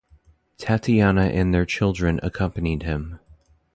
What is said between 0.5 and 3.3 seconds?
Tatyana and their children accompanied him.